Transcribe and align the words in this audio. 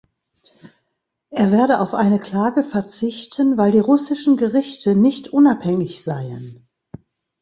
Er 1.29 1.51
werde 1.51 1.79
auf 1.79 1.93
eine 1.93 2.19
Klage 2.19 2.63
verzichten, 2.63 3.55
weil 3.59 3.71
die 3.71 3.77
russischen 3.77 4.35
Gerichte 4.35 4.95
nicht 4.95 5.27
unabhängig 5.29 6.03
seien. 6.03 6.67